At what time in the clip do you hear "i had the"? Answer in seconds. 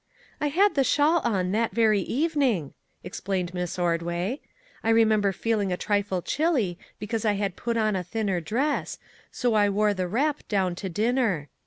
0.41-0.83